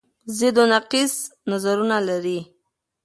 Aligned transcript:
ضد 0.37 0.57
و 0.61 0.65
نقیص 0.73 1.13
نظرونه 1.51 1.97
لري 2.07 2.39